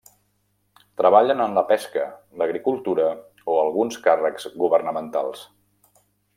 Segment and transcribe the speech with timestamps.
[1.01, 2.07] Treballen en la pesca,
[2.43, 3.07] l'agricultura
[3.55, 5.49] o alguns càrrecs governamentals.